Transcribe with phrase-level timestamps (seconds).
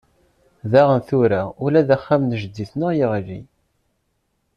[0.71, 3.39] Dayen tura, ula d axxam n jeddi-tneɣ yeɣli.